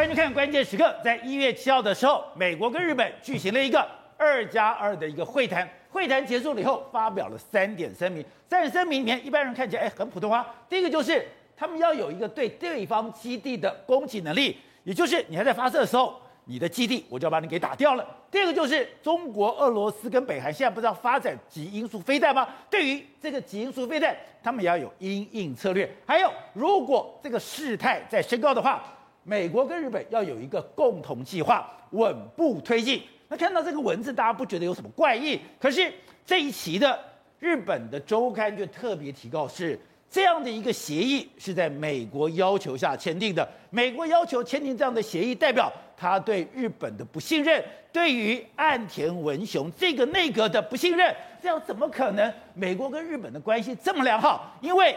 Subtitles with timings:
[0.00, 5.68] 欢迎看关键时刻，在一月七号的时候，美国跟日本举行了一个二加二的一个会谈。
[5.90, 8.24] 会谈结束了以后，发表了三点声明。
[8.48, 10.54] 三点声明里面，一般人看起来哎很普通啊。
[10.70, 11.22] 第一个就是
[11.54, 18.06] 他们要有一个对对方基地的攻击能力，也就是你还在发射的时候，你的基地我就要把你给打掉了。
[18.30, 22.48] 第二个就是中国、俄罗斯跟北韩现在不是要发展极音速飞弹吗？
[22.70, 25.94] 对于这个极音速飞弹，他们也要有因应策略。
[26.06, 28.82] 还有，如果这个事态在升高的话，
[29.22, 33.02] 美国跟日本要有一个共同计划，稳步推进。
[33.28, 35.38] 那看到这个文字，大家不觉得有什么怪异？
[35.60, 35.92] 可是
[36.26, 36.98] 这一期的
[37.38, 39.78] 日本的周刊就特别提到，是
[40.10, 43.48] 这样的一个协议是在美国要求下签订的。
[43.70, 51.14] 美国要求签订这样的协议，代表他对日本的不信任，对于岸田文雄这个内阁的不信任。
[51.40, 52.32] 这样怎么可能？
[52.54, 54.56] 美国跟日本的关系这么良好？
[54.60, 54.96] 因为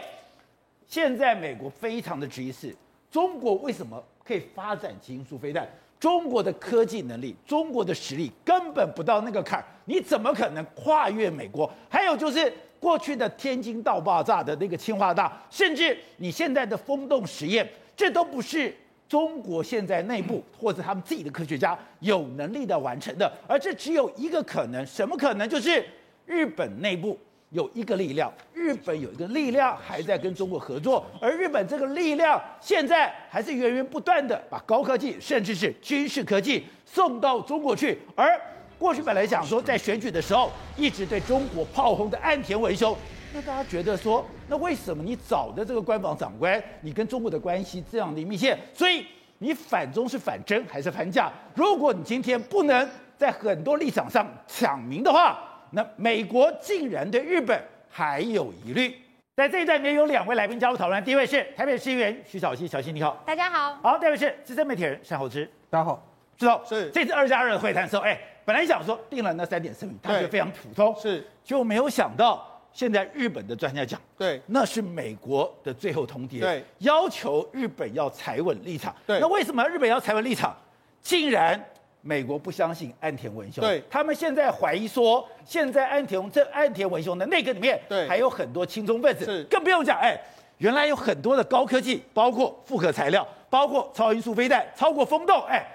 [0.88, 2.74] 现在美国非常的质疑是，
[3.10, 4.02] 中国为什么？
[4.26, 5.68] 可以发展基因素飞弹，
[6.00, 11.70] 中国的科技能力、中国的实力根本不到那个坎儿，你怎么可能跨越美国？
[11.90, 18.74] 还有就是过去的天津大爆炸的那个清华大，甚至你现在的风洞实验，这都不是
[19.06, 25.48] 中国现在内部或者他们自己的科学家有能力的完成的，而这只有一个可能，什么可能？
[25.48, 25.84] 就是
[26.24, 27.18] 日本内部。
[27.50, 37.98] 有一个力量，日本有一个力量还在跟中国合作，而日本这个力量现在还是源源不断的把高科技，甚至是军事科技送到中国去。
[38.16, 38.28] 而
[38.76, 42.96] 过去本来想说在选举的时候一直对中国炮轰的岸田文雄，
[43.32, 48.58] 那大家觉得说，那为什么你找的这个官房长官，你跟中国的关系这样的密切？
[48.74, 49.06] 所以
[49.38, 51.32] 你反中是反真还是反假？
[51.54, 55.38] 如果你今天不能在很多立场上抢名的话，
[55.74, 58.96] 那美国竟然对日本还有疑虑，
[59.34, 61.02] 在这一段里面有两位来宾加入讨论。
[61.02, 63.74] 第一位是台北市议员徐小溪，小溪你好，大家好。
[63.82, 66.00] 好，第二位是资深媒体人单厚之，大家好。
[66.38, 80.56] 知道是这次二加二的会谈的时候，哎，本来想说定了那三点声明，他觉得非常普通，是，就没有想到现在日本的专家讲，对，那是美国的最后通牒，对，要求日本要踩稳立场，对，那为什么日本要踩稳立场？
[81.00, 81.60] 竟然。
[82.06, 90.20] 美国不相信安田文雄，对，他们现在怀疑说，现在安田这安田文雄的内阁里面，对，还有很多亲中分子，是，更不用讲，哎，
[90.58, 95.66] 原来有很多的高科技，包括复合材料，包括超音速飞弹，超过风洞，哎。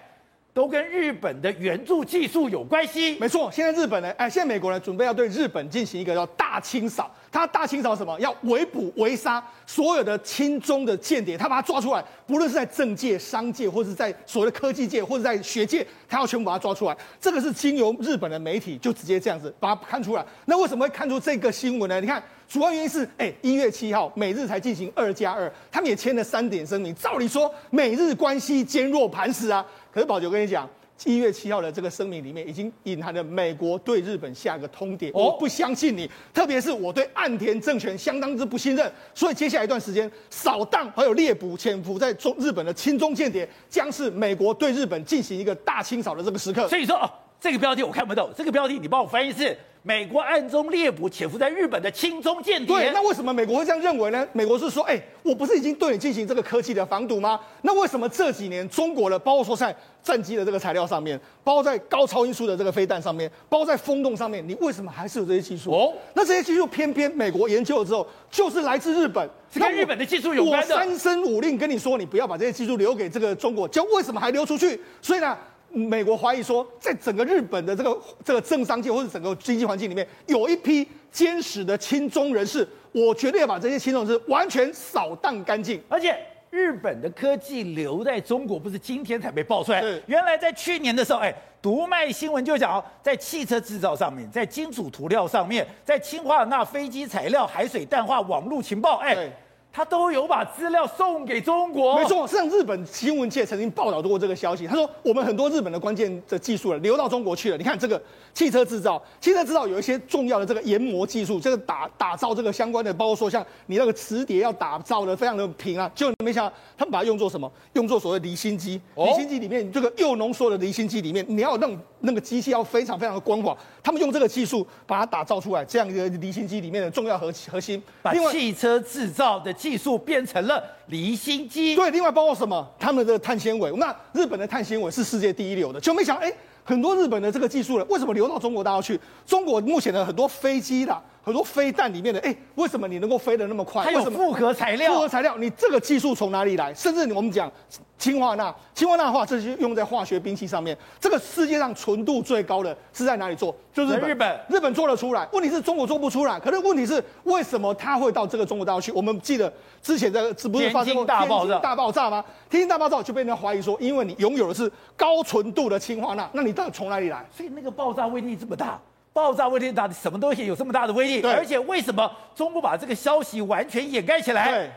[0.60, 3.18] 都跟日本的援助技术有关系。
[3.18, 7.10] 没错，现在日本呢，哎，现在美国呢准备要对日本进行一个叫大清扫。
[7.32, 8.20] 他大清扫什么？
[8.20, 16.98] 要围捕围杀所有的亲中的间谍，他把他抓出来，不论是在政界、商界，或是在所谓的科技界，或者在学界，他要全部把他抓出来。
[17.22, 20.26] 这个是经由日本的媒体就直接这样子把它看出来。
[20.44, 22.02] 那为什么会看出这个新闻呢？
[22.02, 26.94] 你看，主要原因是，哎，一月七号美日才进行二加二，他们也签了三点声明。
[26.96, 29.64] 照理说，美日关系坚若磐石啊。
[29.94, 30.68] 可是宝九，跟你讲，
[31.06, 46.68] 一月七号的这个声明里面已经隐含了美国对日本下一个通牒，我不相信你，特别是我对岸田政权相当之不信任，所以接下来一段时间扫荡还有猎捕潜伏在中日本的亲中间谍，将是美国对日本进行一个大清扫的这个时刻。
[46.68, 47.08] 所以说哦，
[47.40, 49.56] 这个标题我看不懂，这个标题你帮我翻译是。
[49.82, 52.76] 美国暗中猎捕潜伏在日本的亲中间谍。
[52.76, 54.28] 对，那为什么美国会这样认为呢？
[54.34, 57.40] 美国是说，哎、欸，我不是已经对你进行这个科技的防堵吗？
[57.62, 59.74] 那为什么这几年中国的，包括说在
[60.04, 65.72] 战机的这个材料上面，包括在高超音速的这个飞弹上面，包括在风洞上面，你为什么还是有这些技术？
[65.72, 70.76] 哦，那这些技术偏偏美国研究了之后，就是来自日本，是跟日本的技术有关的。
[70.76, 74.80] 我三声五令跟你说，你不要把这些技术留给这个中国，就为什么还流出去？
[75.02, 75.38] 所以呢？
[75.72, 85.82] 美国怀疑说，在整个日本的这个这个政商界或者整个经济环境里面，有一批坚实的亲中人士，我绝对要把这些亲中人士完全扫荡干净。
[85.88, 86.18] 而且，
[86.50, 99.30] 日本的科技留在中国，不是今天才被爆出来，原来在去年的时候，哎，读卖新闻就讲，在汽车制造上面，在金属涂料上面，在氢化钠飞机材料、海水淡化、网络情报，哎。
[99.72, 102.28] 他都有把资料送给中国，没错。
[102.28, 104.66] 像，日本新闻界曾经报道过这个消息。
[104.66, 107.58] 他说，我们很多日本的关键的技术了，流到中国去了。
[107.58, 108.02] 你看这个
[108.40, 117.52] 汽车制造，汽车制造有一些重要的这个研磨技术，这个打打造这个相关的，包括说像你那个磁碟要打造的非常的平啊，就没想到他们把它用作什么？
[117.74, 118.80] 用作所谓离心机。
[118.96, 123.54] 离心机里面这个又浓缩的离心机里面，你要弄那个机器要非常非常的光滑。
[123.84, 129.52] 他们用这个技术把它打造出来，这样一个离心机里面的重要核核心，把汽车制造的。
[129.52, 132.66] 技术变成了离心机，对，另外包括什么？
[132.80, 136.32] 他们的碳纤维，那日本的碳纤维是世界第一流的，就没想哎，
[136.64, 139.00] 很多日本的这个技术了，为什么流到中国大陆去？
[139.26, 141.02] 中国目前的很多飞机的。
[141.30, 143.84] 很多飞弹里面的，哎，为什么你能够飞得那么快？
[143.84, 146.74] 还有复合材料，复合材料，你这个技术从哪里来？
[146.74, 147.52] 甚至我们讲
[148.00, 150.76] 氢化钠，氢化钠的话，这是用在化学兵器上面。
[151.00, 153.56] 这个世界上纯度最高的是在哪里做？
[153.72, 154.40] 就是日本。
[154.50, 156.40] 日本，做得出来，问题是中国做不出来。
[156.40, 158.92] 可是问题是，为什么它会到这个中国大陆去？
[158.92, 159.54] 我们记得
[159.84, 162.26] 之前在这不是发生过大爆炸大爆炸吗？
[162.50, 167.24] 天津大爆炸就被人家怀疑说，因为你拥有的是高纯度的氢化钠，那你到底从哪里来？
[167.30, 168.80] 所以那个爆炸威力这么大。
[169.20, 171.22] 爆炸威力大，什么东西有这么大的威力？
[171.28, 174.50] 而且为什么中国把这个消息完全掩盖起来？
[174.50, 174.72] 对，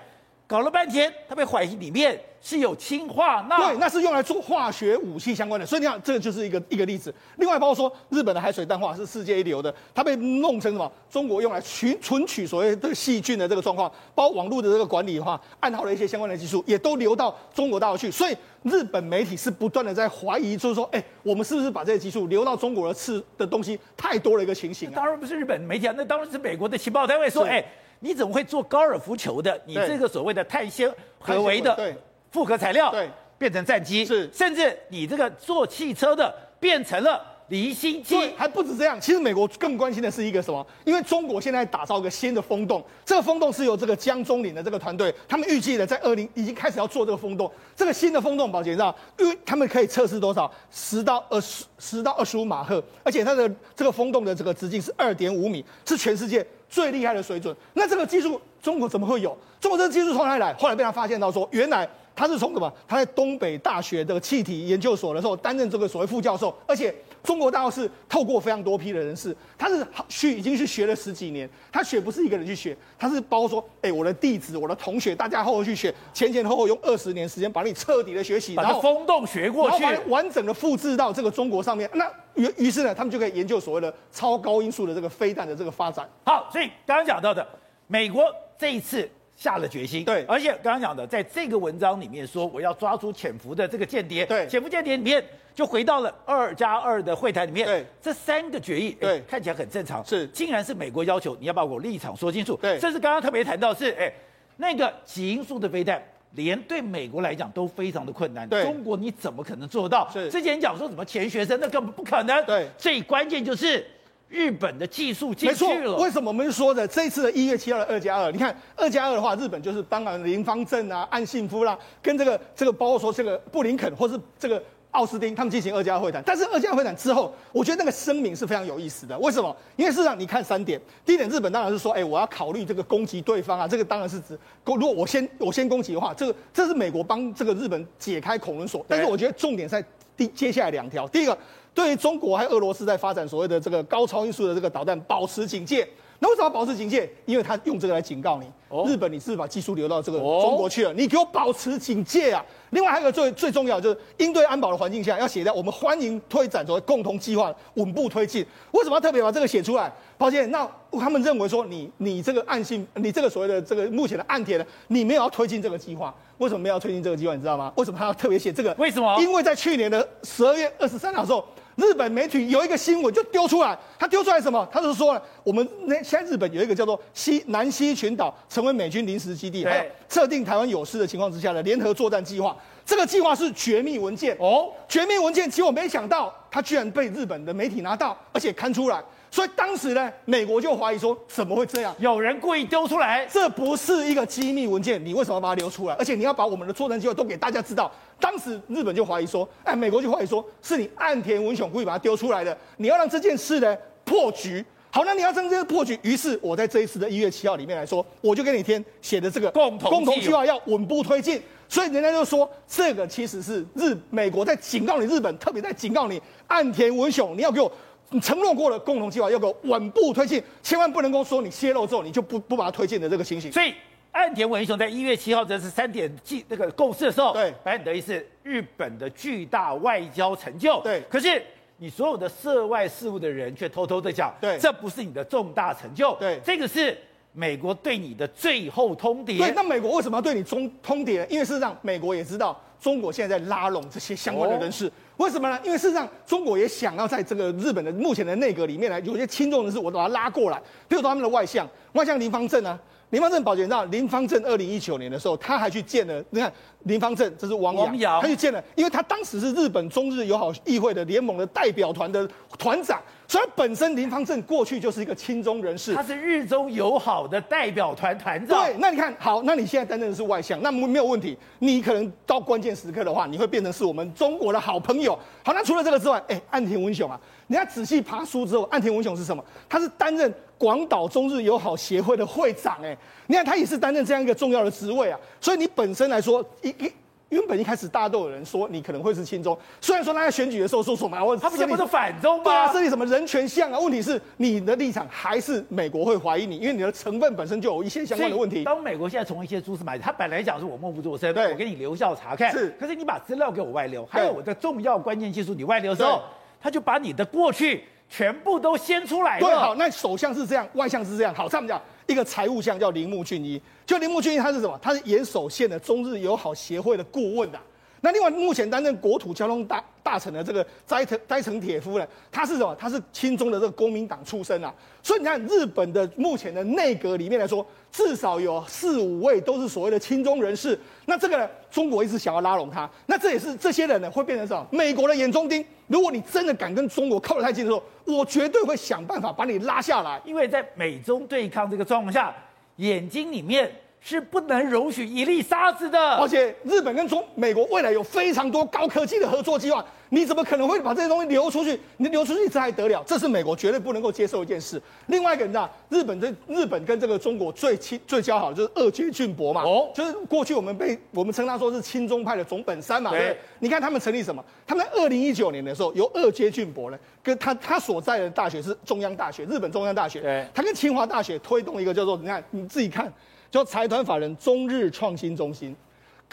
[0.52, 3.56] 搞了半天，他被怀疑里面是有氰化钠。
[3.56, 5.66] 对，那是用来做化学武器相关的。
[5.66, 7.14] 所以你看，这个就是一个一个例子。
[7.38, 10.93] 另外，包括说日本的海水淡化是世界一流的，它被弄成什么？
[11.10, 18.10] 中国用来取存取所谓的细菌的这个状况，包括网络的这个管理的话，暗号的一些相关的技术，也都流到中国大陆去。
[18.10, 18.37] 所以。
[18.64, 24.93] 日本媒体是不断的在怀疑，就是说，哎、欸，我们是不是把这些技术流到中国的吃的东西太多了一个情形、啊？
[24.94, 27.69] 当然不是日本媒体啊，那当然是美国的情报单位说，哎、欸，
[28.02, 29.58] 你怎么会做高尔夫球的？
[29.64, 31.94] 你这个所谓的碳纤合为的
[32.32, 33.08] 复合材料，对，
[33.38, 37.25] 变成战机，是，甚至你这个做汽车的变成了。
[37.52, 40.66] 离心机还不止这样，其实美国更关心的是一个什么？
[40.87, 47.52] 因为中国现在打造一个新的风洞，这个风洞是由这个江中林的这个团队，他们预计的在二零已经开始要做这个风洞。
[47.76, 50.50] 这个新的风洞，宝杰知道，因为他们可以测试多少？
[50.70, 53.46] 十到二十，十到二十五马赫，而且它的
[53.76, 57.54] 这个风洞的这个直径是二点五米，是全世界最厉害的水准。
[57.75, 59.37] 那这个技术中国怎么会有？
[59.60, 60.54] 中国这个技术从哪里来？
[60.54, 61.87] 后来被他发现到说，原来。
[62.14, 62.73] 他是从什么？
[62.87, 81.88] 他在东北大学的气体研究所的时候担任这个所谓副教授，而且中国大陆是透过非常多批的人士，他是去已经去学了十几年，他学不是一个人去学，他是包括说，哎、欸，我的弟子、我的同学，大家后后去学，前前后后用二十年时间把你彻底的学习，把它风洞学过去，然后完整的复制到这个中国上面。
[81.94, 86.09] 那于于是呢，他们就可以研究所谓的超高音速的这个飞弹的这个发展。
[86.25, 87.47] 好，所以刚刚讲到的
[87.87, 88.25] 美国
[88.59, 89.09] 这一次。
[89.43, 95.21] 下了决心，对，而且刚刚讲的，在这个文章里面说，我要抓住潜伏的这个间谍，对，潜伏间谍里面
[95.53, 104.12] 就回到了二加二的会谈里面，对，这三个决议，对，看起来很正常，是，竟然是美国要求你要把我立场说清楚，对，甚至刚刚特别谈到是，哎，
[104.59, 106.00] 那个极音速的飞弹，
[106.35, 110.09] 连对美国来讲都非常的困难，对，中国你怎么可能做到？
[110.09, 113.85] 是，之前讲说什么钱学森，那根本不可能，对，最关键就是。
[114.32, 118.32] 日本的技术进去了，为什么我们说的这次的一月七号的二加二？
[118.32, 124.61] 你看二加二的话，日本就是当然林方正啊、岸信夫啦，跟这个这个包括说这个布林肯或是这个
[124.93, 126.23] 奥斯汀他们进行二加二会谈。
[126.25, 129.19] 但是二加二会谈之后，我觉得那个声明是非常有意思的。
[129.19, 129.55] 为什么？
[129.76, 138.82] 因为事实上你看三点，第一点，日本当然是说，哎，我要考虑这个攻击对方啊，这个当然是指，如果我先我先攻击的话，这个这是美国帮这个日本解开恐龙锁。
[138.88, 139.85] 但是我觉得重点在
[140.17, 141.37] 第接下来两条，第一个。
[141.75, 145.89] 对于中国还有俄罗斯在发展所谓的这个高超音速的这个导弹，保持警戒。
[146.19, 147.11] 那为什么要保持警戒？
[147.27, 152.45] 因为他用这个来警告你，哦、日本你是不是把技术流到这个中国去了，你给我保持警戒啊！
[152.71, 158.47] 另外还有一个最最重要的就是应对安保的环境下要写在我们欢迎推展所谓共同计划，稳步推进。
[158.71, 159.93] 为什么要特别把这个写出来？
[160.17, 166.15] 抱歉，那他们认为说你你这个暗信，你这个所谓的这个目前的岸田呢，你没有要推进这个计划。
[166.39, 167.35] 为什么没有要推进这个计划？
[167.35, 167.73] 你知道吗？
[167.77, 168.73] 为什么他要特别写这个？
[168.79, 169.21] 为什么？
[169.21, 171.45] 因为在去年的十二月二十三号的时候。
[171.77, 174.69] 日本媒体有一个新闻就丢出来，他丢出来什么？
[174.71, 182.57] 他就是说，我们那现在日本有一个叫做西南西群岛成为美军临时基地，还有测定台湾有事的情况之下的联合作战计划。
[182.85, 189.02] 这个计划是绝密文件哦，绝密文件，结果没想到他居然被日本的媒体拿到，而且刊出来。
[189.33, 191.97] 所以当时呢，美国就怀疑说，怎么会这样？
[191.99, 195.95] 有人故意丢出来，这不是一个机密文件，你为什么要把它流出来？
[195.95, 197.91] 而且你要把我们的作战计划都给大家知道。
[198.21, 203.75] 当时日本就怀疑说，哎，美国就怀疑说，是你岸田文雄故意把它丢出来的，你要让这件事呢
[204.05, 204.62] 破局。
[204.91, 211.41] 好，那你要让这个破局，于是我在这一次的一月七号里面来说，我就跟你填写的这个共同共同计划要稳步推进。
[211.71, 217.73] 所以人家就说，这个其实是日美国在警告你，日本特别在警告你，岸田文雄，你要给我。
[218.12, 223.50] 你承诺过了共同计划要给我稳步推进，千万不能够说你泄露之后你就不不把它推进的这个情形。
[223.50, 223.75] 所以
[224.12, 230.81] 岸田文雄在一月七号这是三点计那个共识的时候，对，白很得意是日本的巨大外交成就。
[230.83, 231.42] 对，可是
[231.78, 236.14] 你所有的涉外事务的人却偷偷的讲，对，这不是你的重大成就。
[236.16, 236.97] 对，这个是
[237.33, 239.38] 美国对你的最后通牒。
[239.38, 241.26] 对，那美国为什么要对你中通牒？
[241.28, 244.89] 因为事实上美国也知道中国现在在拉拢这些相关的人士。
[244.89, 245.57] 哦为什么呢？
[245.62, 250.61] 因为事实上，中国也想要在这个日本的目前的内阁里面呢，有些轻重人士，我都把他拉过来。
[250.89, 252.77] 比如说他们的外相，外相林方正啊，
[253.11, 256.53] 林方正，宝杰你知道，林方正二零一九年的时候，他还去见了，你看
[256.85, 263.01] 林方正，这是王阳他去见了，因为他当时是日本中日友好议会的联盟的代表团的团长，
[263.33, 268.62] 所以本身林方正过去就是一个亲中人士，他是日中友好的代表团团长。
[268.62, 271.35] 对，那你看好，那你现在担任的是外相，那没有问题。
[271.61, 275.19] 你可能到关键时刻的话，你会变成是我们中国的好朋友。
[275.43, 279.43] 好，那除了这个之外，哎，岸田文雄啊，你要仔细爬书之后，岸田文雄是什么？
[279.67, 282.95] 他是担任广岛中日友好协会的会长，哎，
[283.29, 285.19] 你看他也是担任这样一个重要的职位啊。
[285.41, 286.93] 所以你本身来说，一一。
[287.33, 292.45] 原本一开始大家都有人说你可能会是亲中，虽然说他在选举的时候说什么，他不是不是反中吗？
[292.45, 293.81] 对啊，设立什么人权项啊？
[293.81, 298.65] 问题是你的立场还是美国会怀疑你，因为你的成分本身就有一些相关的问题。
[298.65, 306.21] 当美国现在从一些蛛丝马迹，他本来讲是我默不作声，对，我给你留校查看，是，可是你把资料给我外流，还有我的重要关键技术你外流的时候，
[306.61, 309.47] 他就把你的过去全部都掀出来了。
[309.47, 311.81] 对，好，那首相是这样，外相是这样，好，这样讲。
[312.12, 314.78] 一个财务相叫铃木俊一，就铃木俊一他是什么？
[314.83, 317.61] 他是岩手县的中日友好协会的顾问啊。
[318.04, 322.75] 那另外，目前担任国土交通大大臣的这个斋藤斋藤铁夫呢，他是什么？
[322.75, 324.75] 他是亲中的这个国民党出身啊。
[325.02, 330.76] 所以你看，日本的目前的内阁里面来说，至少有四五位都是所谓的亲中人士。
[331.07, 332.90] 那这个呢，中国一直想要拉拢他。
[333.07, 334.66] 那这也是这些人呢，会变成什么？
[334.73, 335.64] 美国的眼中钉。
[335.92, 340.18] 如果你真的敢跟中国靠得太近的时候，我绝对会想办法把你拉下来。
[340.25, 342.34] 因为在美中对抗这个状况下，
[342.76, 343.70] 眼睛里面。
[344.04, 351.78] 是不能容许一粒沙子的，而且日本跟中美国未来有非常多高科技的合作计划，你怎么可能会把这些东西流出去？
[351.99, 353.00] 你流出去这还得了？
[353.06, 354.82] 这是美国绝对不能够接受一件事。
[355.06, 363.38] 另外一个人啊，日本这日本跟这个中国最亲最交好的就是二阶俊博嘛，哦，就是过去我们被我们称他说是亲中派的总本山嘛，对，对。
[363.61, 364.44] 你看他们成立什么？
[364.66, 373.12] 他们在二零一九年的时候，由二阶俊博呢，跟他他所在的大学是中央大学，日本中央大学，对，他跟清华大学推动一个叫做你看你自己看。
[373.52, 375.76] 叫财团法人中日创新中心，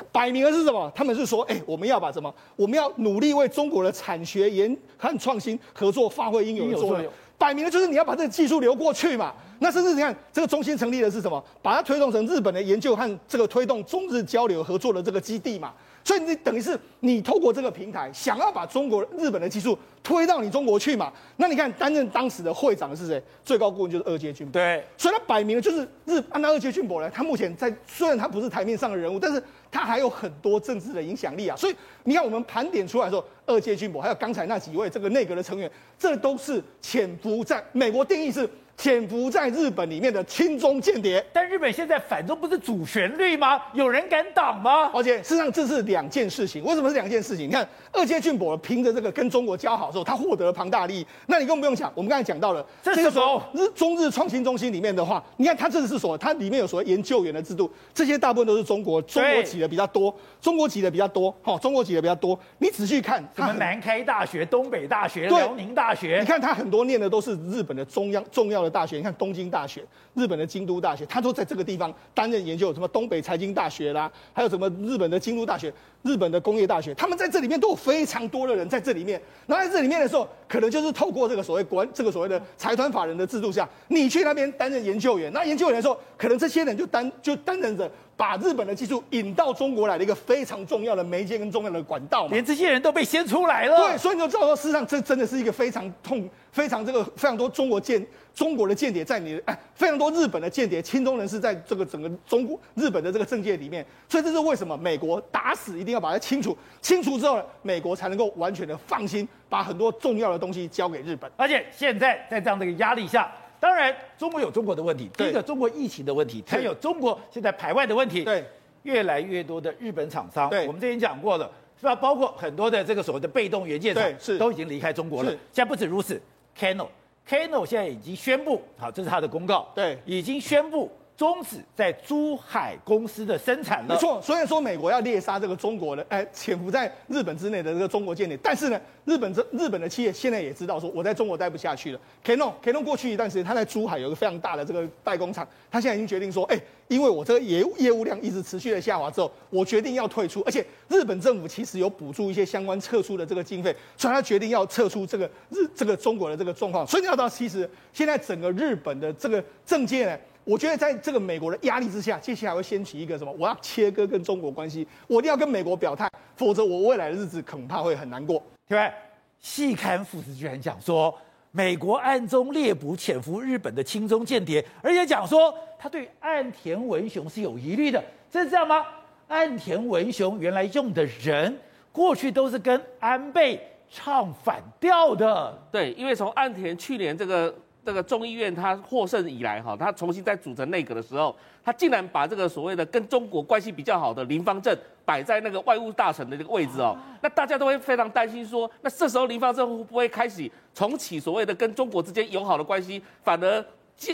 [0.10, 0.90] 摆明了是什么？
[0.96, 2.34] 他们是说，哎、欸，我们要把什么？
[2.56, 7.12] 我们要努力为中国的产学研和创新合作发挥应有的作用。
[7.38, 9.34] 摆明了就是你要把这个技术流过去嘛。
[9.60, 11.44] 那甚至你看，这个中心成立的是什么？
[11.62, 15.74] 把它推动成日本的研究和这个推动中日交流合作的这个基地嘛。
[16.04, 21.12] 所以你等于是你透过这个平台，想要把中国日本的技术推到你中国去嘛？
[21.38, 23.22] 那你看担任当时的会长的是谁？
[23.44, 24.54] 最高顾问就是二阶俊博。
[24.54, 29.42] 对，所以他摆明了就是日按照二阶俊博呢，他目前在虽然他不是台面上的人物，但是
[29.72, 31.56] 他还有很多政治的影响力啊。
[31.56, 38.50] 所以你看我们盘点出来的时候，二阶俊博还有刚才那几位这个内阁的成员，这都是潜伏在美国定义是。
[38.80, 43.62] 潜伏在日本里面的亲中间谍，但日本现在反中不是主旋律吗？
[43.74, 44.90] 有人敢挡吗？
[44.94, 46.64] 而且事实上这是两件事情。
[46.64, 47.50] 为什么是两件事情？
[47.50, 51.06] 你看二阶俊博凭着这个跟中国交好的时候，他获得了庞大利益。
[51.26, 62.40] 那你更不用讲，我们刚才讲到了，这个时候日中日创新中心里面的话，你看它这是所它里面有所谓研究员的制度，这些大部分都是中国中国籍的比较多，中国籍的比较多，哈，中国籍的比较多。
[62.60, 69.50] 你仔细看，什么南开大学、东北大学、辽宁大学，你看他很多念的都是日本的中央重要的大学，你看东京。
[69.50, 69.84] 大学，
[70.14, 75.74] 日本的京都大学，他都在这个地方担任研究，什么东北财经大学啦，还有什么日本的京都大学、
[76.04, 79.20] 日本的工业大学，他们在这里面都有非常多的人在这里面。
[79.48, 92.34] 那在这里面的时候，可能就是透过这个所谓管这个所谓的财团法人的制度下，你去那边担任研究员，那研究员的时候，可能这些人就担就担任着把日本的技术引到中国来的一个非常重要的媒介跟重要的管道嘛。
[92.34, 93.78] 连这些人都被掀出来了。
[93.78, 98.06] 对，所以你就知道说，事实上这真的是一个非常痛、非常这个非常多中国间。
[98.36, 111.30] 中国的间谍在你的哎，非常多日本的间谍、亲中人士在这个整个中国、日本的这个政界里面，所以这是为什么美国打死一定要把它清除，清除之后，美国才能够完全的放心，把很多重要的东西交给日本。
[111.36, 118.44] 而且现在在这样的一个压力下，当然中国有中国的问题，第一个中国疫情的问题，还有中国现在排外的问题，对，
[118.84, 121.50] 越来越多的日本厂商，对，我们之前讲过了，
[121.80, 121.96] 是吧？
[121.96, 125.32] 包括很多的这个所谓的被动元件厂，是都已经离开中国了。
[125.52, 126.22] 现在不止如此
[126.58, 126.88] ，Canon。
[127.28, 133.94] Canon 现在已经宣布，好，这是他的公告，对，已经宣布终止在珠海公司的生产了。
[133.94, 142.00] 没错，虽然说美国要猎杀这个中国的，哎，潜伏在日本之内的这个中国间谍，但是呢，日本这日本的企业现在也知道说，我在中国待不下去了。
[142.24, 146.58] Canon，Canon 过去一段时间，他在珠海有一个非常大的这个代工厂，他现在已经决定说，哎。
[146.88, 156.88] 因为我这个业业务量一直持续的下滑之后，我决定要退出，而且日本政府其实有补助一些相关撤出的这个经费，所以他决定要撤出这个日这个中国的这个状况。
[156.88, 160.18] 所以你要知道，其实现在整个日本的这个政界呢，
[160.50, 163.32] 我觉得在这个美国的压力之下，接下来会掀起一个什么？
[163.38, 168.42] 我要切割跟中国关系，我一定要跟美国表态，否则我未来的日子恐怕会很难过。
[168.68, 168.92] 对不对？
[169.40, 171.16] 细看副子居然讲说。
[171.52, 178.86] 美国暗中猎捕潜伏日本的亲中间谍，而且讲说他对岸田文雄是有疑虑的，这是这样吗？
[179.28, 181.58] 岸田文雄原来用的人，
[181.92, 185.58] 过去都是跟安倍唱反调的。
[185.72, 187.52] 对，因为从岸田去年这个
[187.86, 203.66] 这个众议院他获胜以来哈，他重新再组成内阁的时候，他竟然把这个所谓的跟中国关系比较好的林芳正摆在那个外务大臣的这个位置哦，那大家都会非常担心说，那这时候林芳正会不会开始重启所谓的跟中国之间友好的关系，反而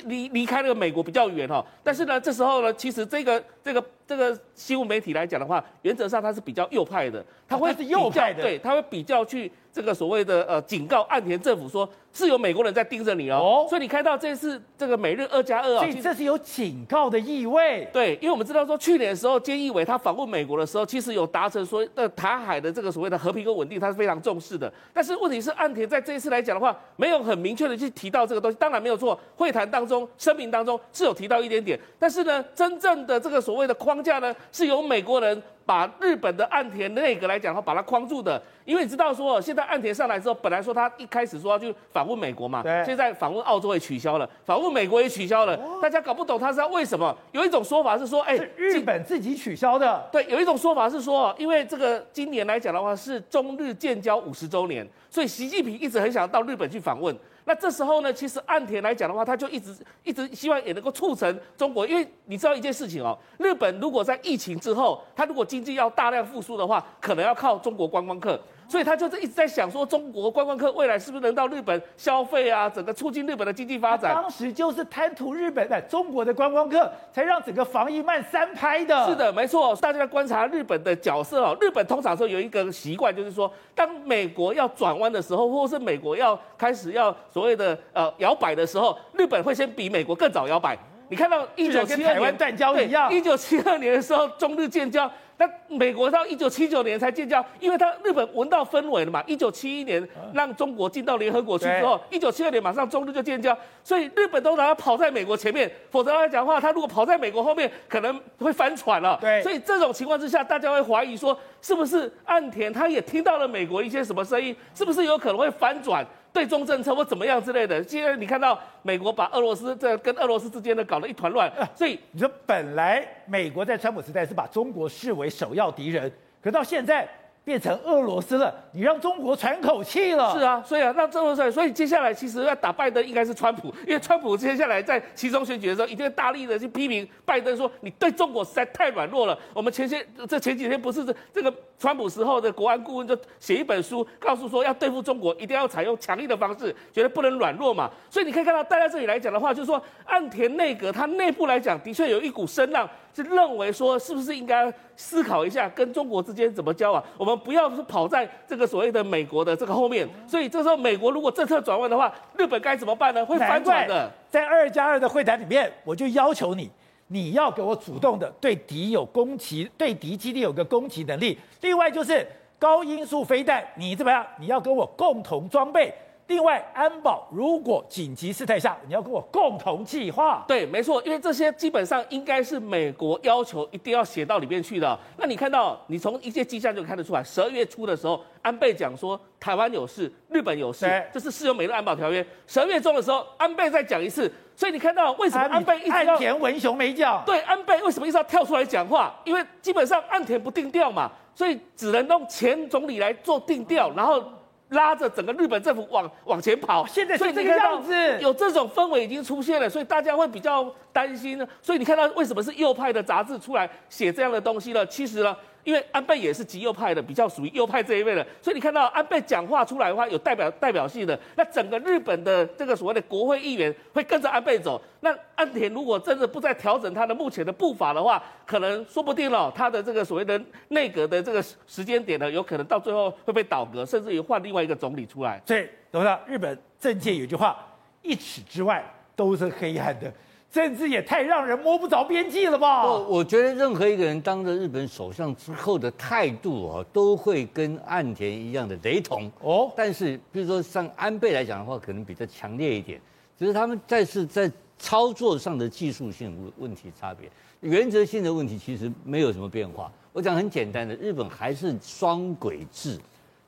[0.06, 1.64] 离离开那个美国比较远哈？
[1.84, 9.52] 但是呢，这时候呢，其实这个这个这个新闻媒体来讲的话，原则上它是比较右派的，它会是右派的，对，它会比较去。
[9.76, 17.86] 这个所谓的呃警告岸田政府说，是有美国人在盯着你哦，所以你看到这次这个美日二加二啊，所以这是有警告的意味。
[17.92, 24.72] 对，因为我们知道说去年的时候，菅义伟他访问美国的时候，其实有达成说的台海的这个所谓的和平跟稳定，他是非常重视的。
[24.94, 28.56] 但是问题是岸田在这一次来讲的话，没有很明确的去提到这个东西。
[28.58, 35.42] 当然没有错，会谈当中声明当中是有提到一点点，但是呢，真正的这个所谓的框架呢，是由美国人。
[35.68, 47.18] 把日本的岸田内阁来讲的话，把它框住的，因为你知道说，现在岸田上来之后，本来说他一开始说要去访问美国嘛，对，现在访问澳洲也取消了，访问美国也取消了，哦、大家搞不懂他是要为什么？
[47.32, 57.18] 有一种说法是说，哎，日本自己取消的，对，有一种说法是说，因为这个今年来讲的话是中日建交五十周年，所以习近平一直很想到日本去访问。
[57.46, 68.40] 那这时候呢，其实岸田来讲的话，他就一直一直希望也能够促成中国，因为你知道一件事情哦，日本如果在疫情之后，他如果经济要大量复苏的话，可能要靠中国观光客。
[68.68, 72.70] 所以他就是一直在想说，中国观光客未来是不是能到日本消费啊？
[72.70, 74.14] 整个促进日本的经济发展。
[74.14, 79.08] 当时就是贪图日本的中国的观光客，才让整个防疫慢三拍的。
[79.08, 79.76] 是的，没错。
[79.76, 90.78] 大家在观察日本的角色哦，日本通常说有一个习惯，就是说，当美国要转弯的时候，或是美国要开始要所谓的呃摇摆的时候，日本会先比美国更早摇摆。
[91.08, 95.10] 你看到一九七二年断交一样，一九七二年的时候，中日建交。
[95.38, 99.24] 那美国到一九七九年才建交，因为他日本闻到氛围了嘛。
[99.28, 109.18] 一九七一年让中国进到联合国去之后，一九七二年马上中日就建交，所以日本都拿他跑在美国前面，否则来讲的话，他如果跑在美国后面，可能会翻船了。
[109.20, 116.06] 对，所以这种情况之下，大家会怀疑说，是不是岸田他也听到了美国一些什么声音，是不是有可能会翻转？
[116.36, 126.12] 对中政策或怎么样之类的，现在你看到美国把俄罗斯这跟俄罗斯之间的搞得一团乱，所以你说本来美国在川普时代是把中国视为首要敌人，
[126.44, 127.08] 可到现在。
[127.46, 130.36] 变成俄罗斯了，你让中国喘口气了。
[130.36, 139.38] 是啊，所以啊，让中国所以接下来其实要打拜登应该是川普，因为川普接下来在其中选举的时候，一定会大力的去批评拜登，说你对中国实在太软弱了。
[139.54, 147.92] 我们前些这前几天不是这这个川普时候的国安顾问就写一本书，告诉说要对付中国，一定要采用强硬的方式，绝对不能软弱嘛。
[148.10, 152.90] 所以你可以看到，带在这里来讲的话，就是说岸田内阁它内部来讲，的确有一股声浪。
[153.16, 157.02] 是认为说，是不是应该思考一下跟中国之间怎么交往？
[157.18, 160.06] 我们不要是跑在这个所谓的美国的这个后面。
[160.28, 163.26] 所以这时候美国如果政策转弯的话，日本该怎么办呢？
[163.26, 164.12] 会反转的。
[164.30, 166.70] 在二加二的会谈里面，我就要求你，
[167.08, 171.40] 你要给我主动的对敌有攻击，对敌基地有个攻击能力。
[171.62, 172.28] 另外就是
[172.60, 174.26] 高音速飞弹，你怎么样？
[174.40, 175.94] 你要跟我共同装备。
[176.28, 180.44] 另外，安保如果紧急事态下，你要跟我共同计划。
[180.48, 184.98] 对，没错，因为这些基本上应该是美国要求一定要写到里面去的。
[185.18, 192.26] 那你看到，你从一些迹象就看得出来，十二月初的时候，安倍讲说台湾有事，日本有事，这是适用美日安保条约。
[192.48, 197.24] 十二月中的时候，安倍再讲一次，所以你看到为什么安倍一直要岸田文雄没讲？
[197.24, 199.14] 对，安倍为什么一直要跳出来讲话？
[199.26, 204.24] 因为基本上岸田不定调嘛，所以只能用前总理来做定调，然后。
[204.70, 211.48] 拉着整个日本政府往往前跑，现在是这个样子，有这种氛围已经出现了，所以大家会比较担心呢。
[211.62, 214.86] 所以你看到为什么是右派的杂志出来写这样的东西了？
[214.86, 215.36] 其实呢。
[215.66, 224.82] 因为安倍也是极右派的，比较属于右派这一位的，所以你看到安倍讲话出来的话，有代表代表性的，那整个日本的这个所谓的国会议员会跟着安倍走。
[225.02, 235.42] 那岸田如果真的不再调整他的目前的步伐的话，可能说不定了，他的这个所谓的内阁的这个时间点呢，有可能到最后会被倒阁，甚至于换另外一个总理出来。
[235.46, 237.58] 所以，董事长，日本政界有句话：
[238.04, 238.84] 一尺之外
[239.16, 240.14] 都是黑暗的。
[240.52, 242.86] 政治也太让人摸不着边际了吧？
[242.86, 249.70] 我我觉得任何一个人当了日本首相之后的态度啊，都会跟岸田一样的雷同哦。
[249.76, 253.02] 但是，比如说像安倍来讲的话，可能比较强烈一点，
[253.38, 257.30] 只是他们再次在操作上的技术性问问题差别，
[257.60, 259.92] 原则性的问题其实没有什么变化。
[260.14, 262.98] 我讲很简单的，日本还是双轨制。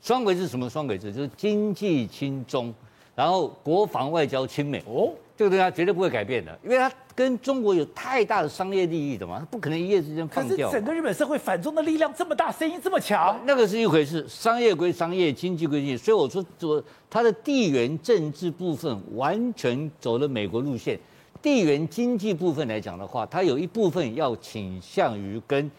[0.02, 1.10] 双轨制什么双轨制？
[1.10, 2.72] 就是经济亲中，
[3.14, 5.10] 然后国防外交亲美哦。
[5.38, 10.68] 这个东西他绝对不会改变的，因为他跟中国有太大的商业利益的嘛，他不可能一夜之间放掉。
[10.68, 15.96] 可是整个日本社会反中的力量这么大，声音这么强，那个是一回事，商业归商业，经济归经济。
[15.96, 20.98] 所以我说，说他的地缘政治部分完全走了美国路线，
[21.40, 25.70] 地缘经济部分来讲的话，他有一部分要倾向于跟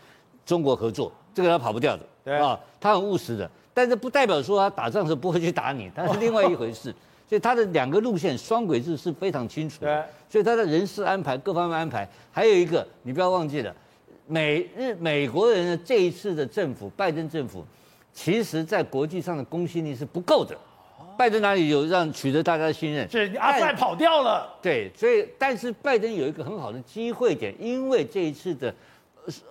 [0.45, 3.51] 中国合作，这个他跑不掉的，对啊，他很务实的。
[3.73, 6.95] 但是不代表说他打仗的时候不会去打你，但是另外一回事。
[7.29, 10.03] 所以他的两个路线双轨制是非常清楚的。
[10.27, 13.75] 所以他的人事安排各方面安排，还有一个你不要忘记了，
[14.25, 17.63] 美日美国人的这一次的政府，拜登政府，
[18.11, 20.57] 其实在国际上的公信力是不够的。
[21.15, 23.07] 拜登哪里有让取得大家的信任？
[23.07, 24.51] 是阿富汗跑掉了。
[24.59, 28.73] 对，所以但是拜登有一个很好的机会点，因为这一次的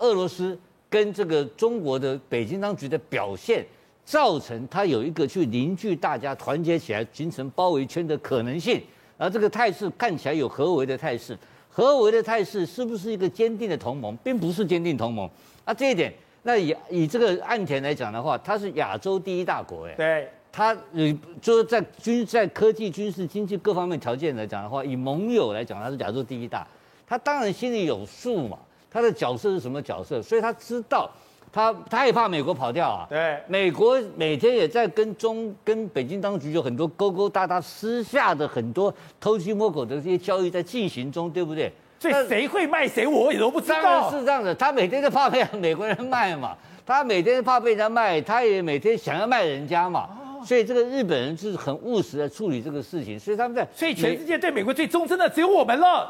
[0.01, 0.59] 俄罗斯
[0.91, 3.65] 跟这个中国的北京当局的表现。
[4.09, 8.83] 造成他有一个去凝聚大家、团结起来、形成包围圈的可能性，
[9.19, 11.37] 而这个态势看起来有合围的态势。
[11.69, 15.29] 合围的态势是不是一个坚定的同盟，并不是坚定同盟。
[15.63, 16.11] 啊，这一点，
[16.45, 26.67] 那以以这个岸田来讲的话，他是亚洲第一大国，哎，对，他呃就是在军、在科技、军事、经济各方面条件来讲的话，以盟友来讲，他是亚洲第一大。
[27.07, 28.59] 他当然心里有数嘛，
[28.91, 31.11] 他的角色是什么角色，所以他知道。
[31.53, 41.73] 他他也怕美国跑掉啊，对，美国每天也在跟中跟北京当局有很多勾勾搭搭，私下的很多偷鸡摸狗的这些交易在进行中，对不对？
[41.99, 43.83] 所以谁会卖谁，我也都不知道。
[43.83, 46.57] 当然是这样的，他每天都怕被 美国人卖嘛，
[46.87, 50.09] 他每天怕被人家卖，他也每天想要卖人家嘛。
[50.45, 56.09] 所以这个日本人是很务实的处理这个事情，所以他们在，所以全世界对美国最忠贞的只有我们了。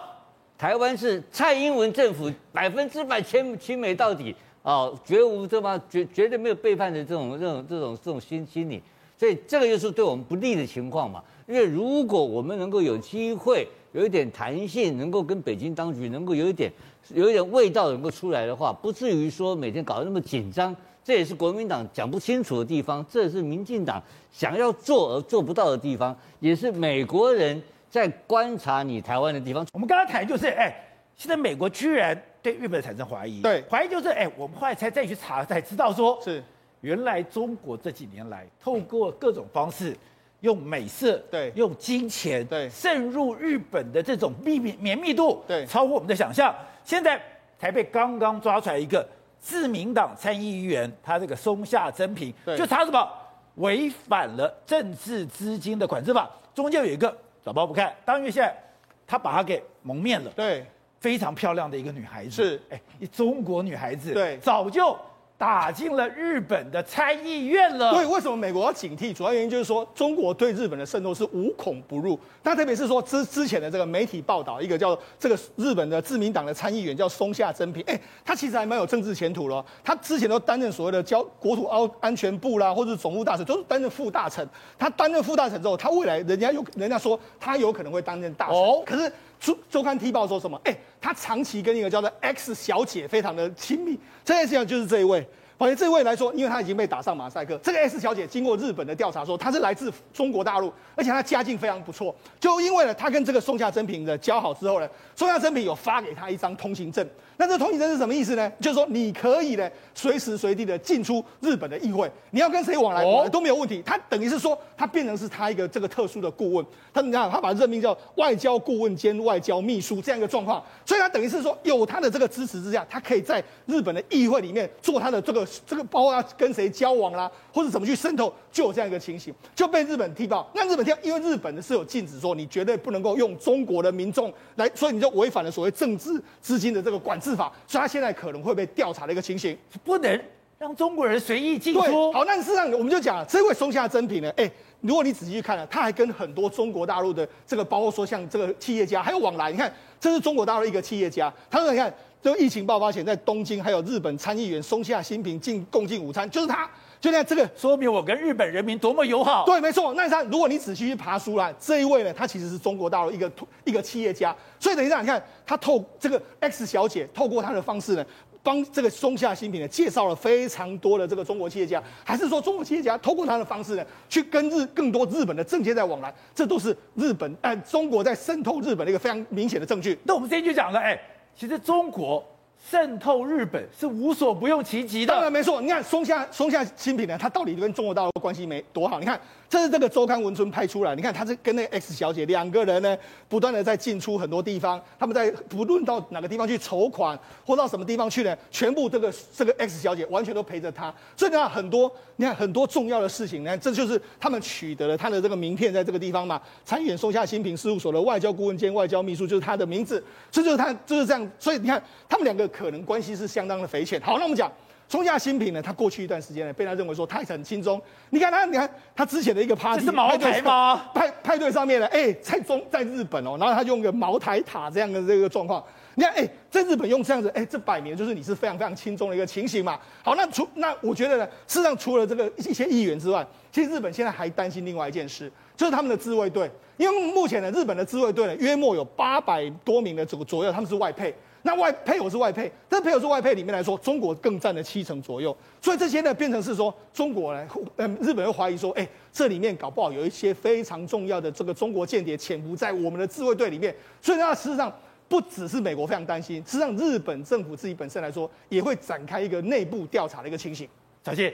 [0.59, 4.35] 台湾是蔡英文政府百分之百亲亲美到底。
[4.69, 8.83] 哦，绝无这么绝绝对没有背叛的这种这种这种这种心心理，
[9.17, 11.25] 所以这个又是对我们不利的情况嘛。
[11.47, 16.71] 因为如果我们能够有机会有一点弹性，能够跟北京当局能够有一点
[17.15, 20.77] 有一点味道能够出来的话，不至于说每天搞得那么紧张。
[21.03, 29.67] 这也是国民党讲不清楚的地方，这也是民进党想要做而做不到的地方，也是美国人在观察你台湾的地方。
[29.73, 30.79] 我们刚刚谈就是，哎，
[31.17, 32.23] 现在美国居然。
[32.43, 36.43] 对日本产生怀疑，对，怀疑就是，哎，我们后来才再去查，才知道说，是。
[36.81, 39.97] 原来中国这几年来透过各种方式，
[40.43, 46.55] 用美色，对，用金钱，对，渗入日本的这种秘密绵密度，对，超乎我们的想象。
[46.85, 47.21] 现在
[47.59, 49.05] 才被刚刚抓出来一个
[49.41, 53.11] 自民党参议员，他这个松下真平，就查什么？
[53.57, 58.57] 违反了政治资金的管制法，中间有一个早报不看，当然现在
[59.05, 60.65] 他把他给蒙面了，对。
[61.01, 64.97] 非常漂亮的一个女孩子，是，哎，一中国女孩子，对，早就
[65.37, 67.95] 打进了日本的参议院了。
[67.95, 69.13] 对，为什么美国要警惕？
[69.13, 72.19] 主要原因就是说，中国对日本的渗透是无孔不入。
[72.43, 79.65] 那特别是说之之前的这个媒体报道，一个叫这个日本的自民党的参议员叫松下真平，哎，他其实还蛮有政治前途了。
[79.85, 84.45] 他之前都担任所谓的交国土安安全部啦，或者是总务大臣，都是担任副大臣。
[84.77, 88.57] 他担任副大臣之后，他未来人家有人家说他有可能会担任大臣。
[88.57, 89.13] 哦，可是。
[89.41, 90.61] 周周刊踢爆说什么？
[90.65, 93.99] 哎，他长期跟一个叫做 X 小姐非常的亲密。
[94.25, 95.27] 这件事情就是这一位。
[95.61, 97.59] 而且这位来说，因为他已经被打上马赛克。
[97.59, 102.15] 这个 S 小姐经过日本的调查说，她是来自中国大陆，而且她家境非常不错。
[102.39, 107.05] 就因为呢，她跟这个松下真平的交好之后呢，松下真平有发给她一张通行证。
[107.37, 108.51] 那这通行证是什么意思呢？
[108.61, 113.83] 就是说你可以呢随时随地的进出日本的议会，你要跟谁往来，都没有问题。
[113.85, 116.65] 他等于是说，他变成是他一个这个特殊的顾问。
[116.95, 120.63] 他你看，他把任命叫外交顾问兼外交秘书这样一个状况。
[120.87, 125.48] 所以他等于是说，有他的这个支持之下，他可以在日本的议会里面做他的这个。
[125.67, 130.49] 这个包括要跟谁交往啦，或者怎么去渗透，就有这样一个情形，就被日本踢爆。
[130.55, 140.21] 那日本踢，因为日本呢是有禁止说你绝对不能够用中国的民众来，所以你就违反了所谓政治资金的这个管制法，所以他现在可能会被调查的一个情形，不能
[140.59, 142.13] 让中国人随意进出。
[142.13, 149.51] 好，那事实上我们就讲这位松下真平呢，哎，如果你仔细去看了，他还跟很多中国大陆的这个，包括说像这个企业家还有往来。
[149.53, 151.93] 你看，这是中国大陆一个企业家，他说你看。
[152.21, 156.69] 就疫情爆发前，在东京还有日本参议员松下新平进共进午餐，就是他。
[157.01, 159.45] 就在这个说明我跟日本人民多么友好。
[159.47, 159.95] 对，没错。
[159.95, 163.31] 那他如果你仔细去爬书来，这一位呢，他其实是中国大陆一个
[163.65, 164.35] 一个企业家。
[164.59, 168.05] 所以等一下，你看他透这个 X 小姐透过他的方式呢，
[168.43, 179.97] 帮这个松下新品呢介绍了非常多的这个中国企业家，还是说中国企业家透过他的方式呢，去跟日更多日本的政界在往来，这都是日本哎中国在渗透日本的一个非常明显的证据。
[180.03, 181.01] 那我们这边就讲了，哎。
[181.39, 182.25] 其实中国
[182.69, 185.15] 渗透日本是无所不用其极的。
[185.15, 188.99] 当然没错，你看松下松下新品呢，它到底跟中国大陆关系没多好？
[188.99, 189.21] 你看。
[189.49, 192.97] 这是这个周刊文春拍出来，你看他是跟那个 X 小姐两个人呢，
[193.29, 200.93] 不断的在进出很多地方，他们在不论到哪个地方去筹款，或到什么地方去呢，全部这个这个 X 小姐完全都陪着他。
[201.17, 206.39] 所以你看很多，你看很多重要的事情，你看这就是他们取得了他的这个名片，在这个地方嘛。
[206.67, 211.31] 参演松下新平事务所的外交顾问兼外交秘书就是他的名字，这就是他就是这样。
[211.39, 213.99] 所以你看他们两个可能关系是相当的匪浅。
[214.03, 214.53] 好，那我们讲。
[214.89, 217.81] 松下新平呢，他过去一段时间呢，被他认为说他很轻松。
[218.09, 220.91] 你看他，你看他之前的一个 party，这是茅台吗？
[220.95, 225.63] 派派对上面呢，哎，在中在日本哦，然后他用个茅台塔这样的这个状况。
[225.95, 229.79] 你看，哎，在日本用这样子，哎，这摆明就是你是非常非常轻松的一个情形嘛。
[230.03, 241.15] 好，那除那我觉得呢，事实上除了这个一些议员之外，其实日本现在还担心另外一件事，就是他们的自卫队，因为目前呢，日本的自卫队呢，约莫有八百多名的左左右，他们是外配。
[241.49, 254.71] 那外配偶是外配，但配偶是外配里面来说，中国更占了七成左右，所以这些呢变成是说中国呢，嗯，日本又怀疑说，哎，这里面搞不好有一些非常重要的这个中国间谍潜伏在我们的自卫队里面，所以呢，事实上
[255.09, 260.69] 不只是美国非常担心，事实上日本政府自己本身来说也会展开一个内部调查的一个情形。
[261.03, 261.33] 小谢，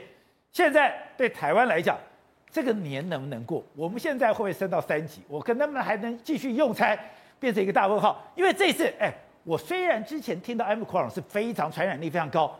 [0.53, 1.97] 现在对台湾来讲，
[2.49, 3.61] 这个年能不能过？
[3.75, 5.19] 我们现在会不会升到三级？
[5.27, 6.97] 我跟他们还能继续用餐，
[7.37, 8.25] 变成一个大问号？
[8.37, 9.13] 因为这次，哎。
[9.45, 12.59] 我虽然之前听到 Omicron 是非常传染力非常高。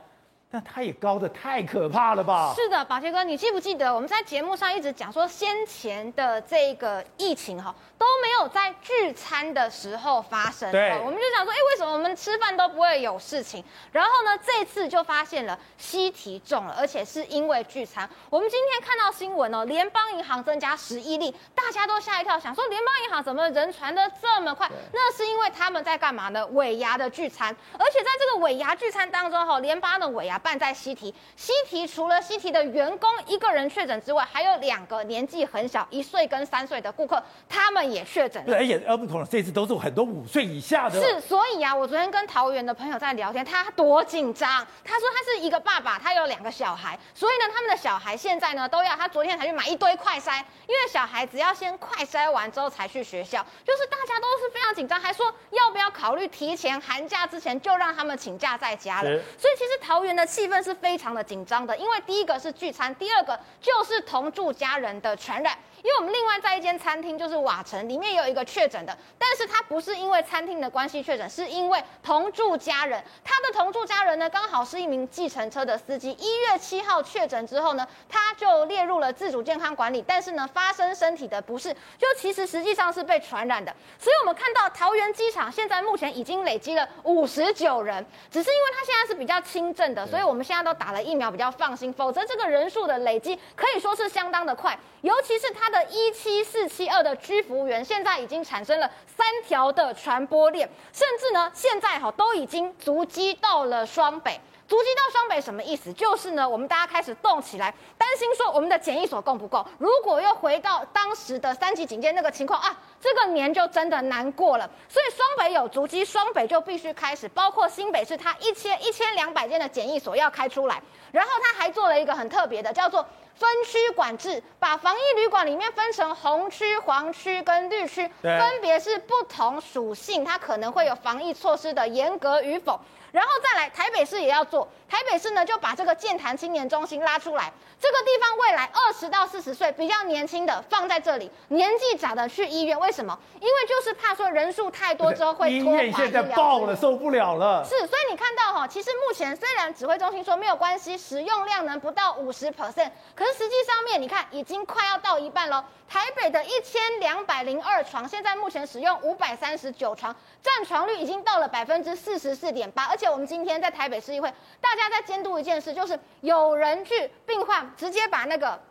[0.55, 2.53] 那它也高的太可怕了吧？
[2.55, 10.71] 是的，宝杰哥，你记不记得我们在节目上一直讲说，先前的这个疫情哈都没有在聚餐的时候发生。
[10.71, 13.61] 对，我们就想说，哎，为什么我们吃饭都不会有事情？
[13.91, 18.09] 然后呢，这次就发现了西提中了，而且是因为聚餐。
[18.29, 24.71] 我们今天看到新闻哦，联邦银行增加十一例，大家都吓一跳，想说联邦银行怎么人传的这么快？
[24.93, 26.47] 那是因为他们在干嘛呢？
[26.53, 30.39] 尾牙的聚餐，而且在这个尾牙聚餐当中哈，联邦的尾牙。
[30.45, 38.45] 办在西提，西提除了西提的员工一个人确诊之外，还有两个年纪很小，一岁跟三岁的顾客，他们也确诊。
[38.45, 41.01] 对，而且 Omicron 这次都是很多五岁以下的。
[41.01, 44.47] 是，所以啊，我昨天跟桃园的朋友在聊天，他多紧张。
[44.83, 59.09] 他说他是一个爸爸，他有两个小孩，所以呢，他们的小孩现在呢都要他昨天才去买一堆快筛，因为小孩子要先快筛完之后才去学校，就是大家都是非常紧张，还说要不要考虑提前寒假之前就让他们请假在家了。
[59.39, 60.24] 所以其实桃园的。
[60.25, 65.57] 气氛是非常的紧张的，因为第一个是聚餐，第二个就是同住家人的传染。
[65.77, 73.03] 因为我们另外在一间餐厅，就是瓦城，里面有一个确诊的，但是他不是因为餐厅的关系确诊，是因为同住家人。
[73.23, 76.11] 他的同住家人呢，刚好是一名计程车的司机。
[76.13, 83.73] 一月七号确诊之后呢，他就列入了自主健康管理，但是呢，发生身体的不适，就其实实际上是被传染的。
[83.97, 91.91] 所以我们看到桃园机场现在目前已经累积了五十九人，只是因为他现在是比较轻症的，所以我们现在都打了疫苗，比较放心。
[91.93, 95.85] 否则这个人数的累积可以说是相当的快，尤其是他的。
[95.95, 104.41] 一七四七二的居服务员现在已经产生了三条的传播链，甚至呢，现在哈都已经足迹到了双北。
[104.67, 105.93] 足迹到双北什么意思？
[105.93, 109.65] 就是呢，我们大家开始动起来，担心说我们的检疫所够不够？
[109.77, 114.67] 如果又回到当时的三级警戒那个情况啊，这个年就真的难过了。
[114.89, 123.05] 所以双北有足迹，双北就必须开始，包括新北市，它一千一千两百间的检疫所要开出来，然后他还做了一个很特别的，叫做。
[123.37, 132.79] 分区管制，把防疫旅馆里面分成红区、黄区跟绿区，分别是不同属性，它可能会有防疫措施的严格与否。
[133.15, 134.67] 然后再来，台北市也要做。
[134.87, 142.79] 台北市呢，就把这个健谈青年中心拉出来，这个地方未来二十到四十岁比较年轻的放在这里，年纪长的去医院。
[142.79, 143.17] 为什么？
[143.35, 145.93] 因为就是怕说人数太多之后 会拖垮医院。
[145.93, 147.63] 现在爆了，受不了了。
[147.63, 155.65] 是，所以你看到哈，其实目前虽然指挥中心说没有关系，使用量能不到五十 percent，可是实际上面你看已经快要到一半了。
[155.87, 162.85] 台北的一千两百零二床，现在目前使用五百三十九床，占床率已经到了百分之四十四点八。
[162.85, 164.27] 而且我们今天在台北市议会，
[164.59, 168.61] 大家他在监督一件事，就是有人去病患直接把那个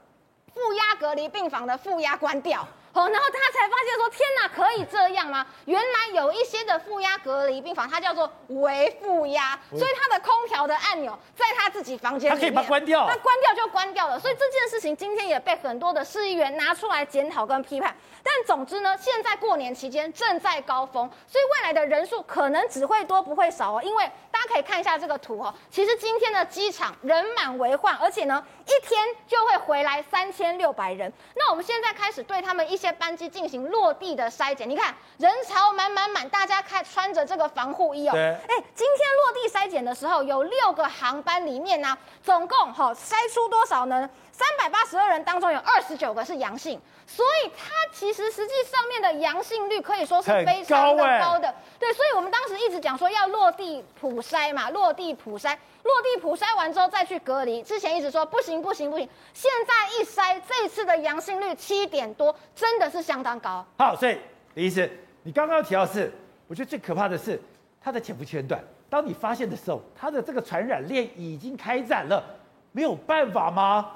[0.55, 2.65] 负压隔离病房的负压关掉。
[2.95, 5.45] 哦，然后他才发现说，天哪，可以这样吗？
[5.65, 14.19] 原来有一些的负压隔离病房，它叫做微负压，所以它的空调的按钮在他自己房间他可以把它关掉，那关掉就关掉了。
[14.21, 17.95] 所以这件事情今天也被很多的市议员拿出来检讨跟批判。
[18.23, 23.83] 但总之呢，现在过年期间正在高峰，所以未来的人数可能只会多不会少哦。
[23.83, 31.13] 因为大家可以看一下这个图哦，其实今天的机场人满为患，而且呢，一天就会回来三千六百人。
[31.35, 32.95] 那我们现在开始对他们一些。
[32.95, 34.69] 班机进行落地的筛检。
[34.69, 38.13] 你看人潮满满满，大家看穿着这个防护衣哦。
[38.13, 38.23] 对。
[38.23, 44.09] 哎，今天落地筛检的时候，有六个航班里面呢，总共哈筛出多少呢？
[44.31, 51.53] 三百八十二人当中有二十九个是阳性，所以它其实实际上面的阳性率可以说是非常的高的。
[51.79, 57.63] 对，所以我们当时一直讲说要落地普筛嘛，落地普筛，落地普筛完之后再去隔离。
[57.63, 63.65] 之前一直说不行不行不行，现在一筛，这次的阳性率七点多，真的是相当高。
[63.79, 64.19] 好，所以
[64.55, 64.91] 李医师，
[65.25, 66.13] 你刚刚提到是，
[66.49, 67.41] 我觉得最可怕的是
[67.81, 68.61] 它的潜伏期很短。
[68.95, 72.23] 当你发现的时候，它的这个传染链已经开展了，
[72.71, 73.91] 没有办法吗？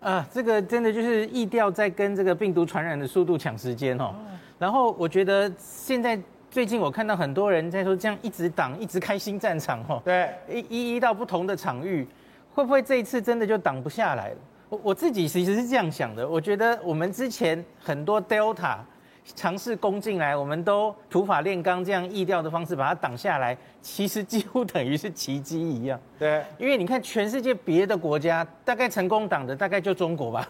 [0.00, 4.14] 啊，这个真的就是疫调在跟这个病毒传染的速度抢时间哦。
[4.60, 6.16] 然后我觉得现在
[6.48, 10.00] 最近我看到很多人在说，这样一直挡，一直开新战场哦。
[10.04, 12.06] 对，一一到不同的场域，
[12.54, 14.36] 会不会这一次真的就挡不下来了？
[14.68, 18.76] 我我自己其实是这样想的，我觉得我们之前很多 Delta。
[19.34, 25.98] 尝试攻进来，我们都土法炼钢，这样意调的方式把它挡下来，其实几乎等于是奇迹一样。
[26.18, 30.48] 对，因为你看全世界别的国家，大概成功挡的大概就中国吧。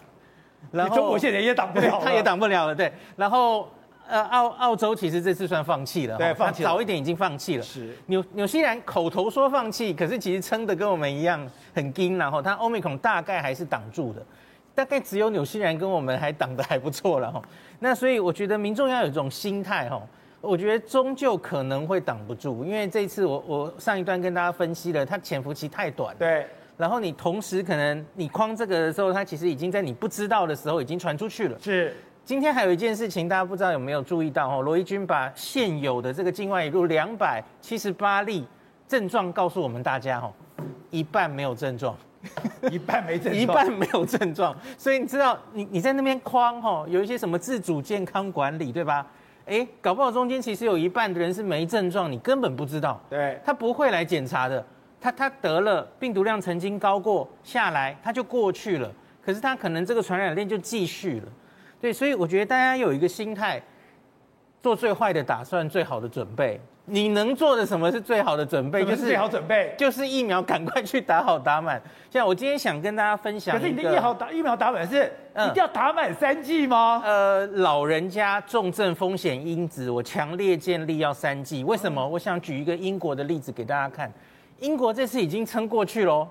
[0.71, 2.75] 然后中国现在也挡不了， 他也挡不了了。
[2.75, 3.69] 对，然后
[4.07, 7.63] 呃澳澳洲其实这次算放弃了，对，放弃了，早一点已经放弃了。
[7.63, 11.39] 是纽纽西兰口头说放弃，可是其实撑的跟我们一样
[11.73, 14.21] 很硬，然后它 Omicron 大概还是挡住的。
[14.77, 17.41] 大概只有纽西兰跟我们还挡得还不错了哈，
[17.81, 19.99] 那所以我觉得民众要有一种心态哈，
[20.39, 26.45] 我觉得终究可能会挡不住，因为这一次我我上一段跟大家分析了，它潜伏期太短，对，
[26.77, 31.57] 然后你同时可能你框这个的时候，它其实已经在你不知道的时候已经传出去了。
[31.59, 38.45] 是，今天还有一件事情，大家不知道有没有注意到哈，罗一军把现有的这个境外移入两百七十八例
[38.87, 40.31] 症状告诉我们大家哈，
[40.91, 41.97] 一半没有症状。
[42.71, 49.05] 一半没症状，一半没有症状，所以你知道，你你在那边框哈，有一些什么自主健康管理，对吧？
[49.45, 53.01] 哎，搞不好中间其实有一半的人是没症状，你根本不知道。
[53.09, 54.65] 对，他不会来检查的，
[54.99, 58.91] 他他得了病毒量曾经高过下来，他就过去了。
[59.23, 61.27] 可是他可能这个传染链就继续了。
[61.79, 63.61] 对，所以我觉得大家有一个心态，
[64.61, 66.59] 做最坏的打算，最好的准备。
[66.89, 68.83] 你能做的什么是最好的准备？
[68.85, 71.81] 就是最好准备，就是疫苗赶快去打好打满。
[72.09, 75.03] 像我今天想跟大家分享，可是你的疫苗打疫苗打满是
[75.35, 77.01] 一定要打满三剂吗？
[77.03, 81.61] 呃，老人家重症风险因子，我强烈建议要三剂。
[81.65, 82.07] 为什么？
[82.07, 84.09] 我想举一个英国的例子给大家看。
[84.59, 86.25] 英国这次已经撑过去喽，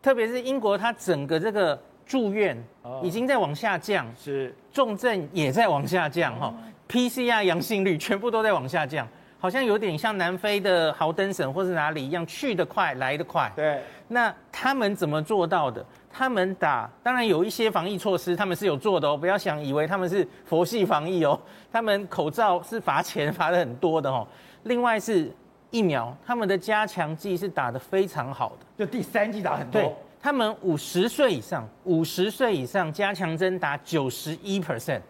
[0.00, 2.56] 特别是英国，它整个这个住院
[3.02, 6.54] 已经在往下降，是重症也在往下降哈
[6.88, 9.06] ，PCR 阳性率全部都在往下降。
[9.42, 13.50] 好像有点像南非的豪登省或是哪里一样，去得快，来得快。
[13.56, 15.84] 对，那他们怎么做到的？
[16.12, 19.16] 他们打，当然有一些防疫措施，他们是有做的哦。
[19.16, 21.36] 不要想以为他们是佛系防疫哦，
[21.72, 24.24] 他们口罩是罚钱罚的很多的哦。
[24.62, 25.28] 另外是
[25.72, 29.82] 疫苗，他们的加强剂是打得非常好的，就第三剂打很多。
[29.82, 35.00] 对，他们五十岁以上，五十岁以上加强针打九十一 percent。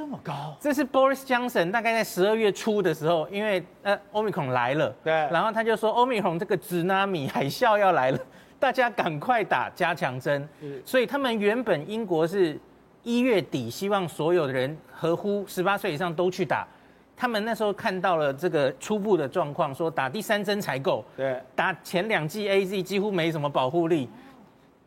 [0.00, 8.18] 这么高，这是 Boris Johnson 大概在十二月初的时候，因为呃 Omicron 来了，对，然后他就说 Omicron 这个 tsunami 海啸要来了，
[8.58, 10.48] 大家赶快打加强针。
[10.86, 12.58] 所以他们原本英国是
[13.02, 16.66] 一月底希望所有的人合乎十八岁以上都去打，
[17.14, 24.08] 他们那时候看到了这个初步的状况，说打第三针才够，对，打前两剂 AZ 几乎没什么保护力。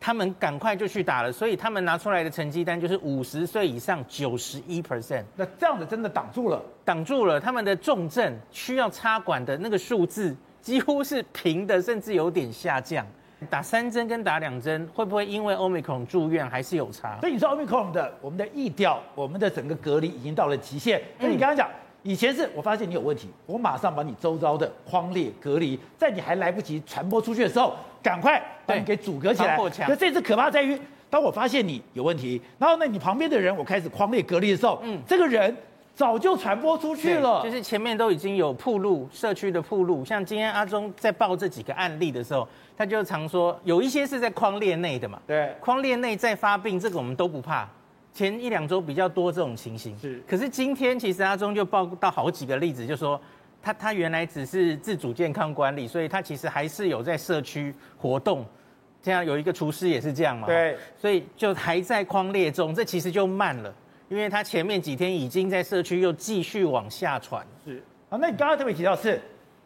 [0.05, 5.23] 他们赶快就去打了，所以他们拿出来的成绩单就是五十岁以上九十一 percent。
[5.37, 13.07] 那这样子真的挡住了，挡住了他们的重症需要插管的那个数字几乎是平的，甚至有点下降。
[13.49, 17.17] 打三针跟打两针会不会因为 Omicron 住院还是有差？
[17.21, 21.01] 所以你说 Omicron 的我们的疫调，我们的整个隔离已经到了极限。
[21.17, 21.69] 那你刚刚讲。
[22.03, 29.57] 以前是我发现你有问题，我马上把你周遭的框列隔离，在你还来不及传播出去的时候，赶快把你给阻隔起来。
[29.87, 30.77] 可这次可怕在于，
[31.09, 35.55] 当我发现你有问题，然后呢，你旁边的人我开始框列隔离的时候，嗯，这个人
[35.95, 40.03] 早就传播出去了，就是前面都已经有铺路社区的铺路。
[40.03, 47.65] 像今天阿中在报这几个案例的时候，他就常说有一些是在框列内的嘛，对，框列内在发病，这个我们都不怕。
[48.13, 50.21] 前一两周比较多这种情形，是。
[50.27, 53.19] 可是今天其实阿中就报到好几个例子，就说
[53.61, 58.45] 他他原来只是自主健康管理，所以他其实还是有在社区活动。
[59.01, 60.77] 这样有一个厨师也是这样嘛，对。
[60.97, 63.73] 所以就还在框列中，这其实就慢了，
[64.07, 67.45] 因为他前面几天已经在社区又继续往下传。
[67.65, 67.83] 是。
[68.09, 69.19] 啊，那你刚刚特别提到是，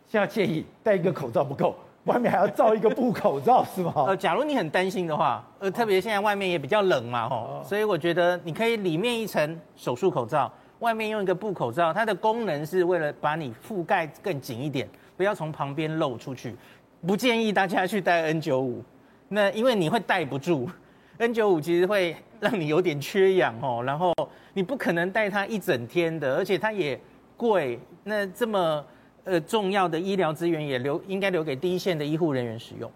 [0.07, 1.75] 现在建议戴一个口罩不够。
[2.07, 3.93] 外面还要罩一个布口罩是吗？
[4.07, 16.55] 呃，假如你很担心的话，呃，特别现在外面也比较冷嘛，吼，所以我觉得你可以里面一层手术口罩，外面用一个布口罩，它的功能是为了把你覆盖更紧一点，不要从旁边漏出去。
[17.05, 18.75] 不建议大家去戴 N95，
[19.27, 20.67] 那因为你会戴不住，
[21.19, 24.13] N95 其实会让你有点缺氧哦，然后
[24.53, 26.99] 你不可能戴它一整天的，而且它也
[27.35, 28.83] 贵，那这么。
[29.27, 32.89] 呃，重要的医疗资源也留应该留给第一线的医护人员使用。